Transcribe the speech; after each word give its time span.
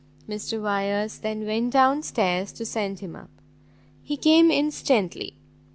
Mr 0.27 0.59
Wyers 0.59 1.19
then 1.19 1.45
went 1.45 1.73
down 1.73 2.01
stairs 2.01 2.51
to 2.53 2.65
send 2.65 3.01
him 3.01 3.15
up. 3.15 3.29
He 4.01 4.17
came 4.17 4.49
instantly. 4.49 5.37